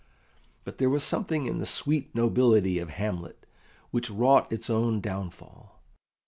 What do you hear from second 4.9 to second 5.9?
downfall.